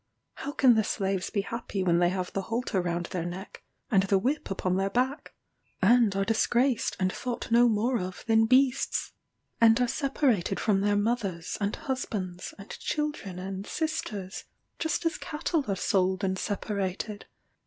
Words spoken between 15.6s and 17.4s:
are sold and separated?